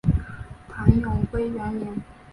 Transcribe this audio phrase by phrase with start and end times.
[0.67, 1.95] 唐永徽元年。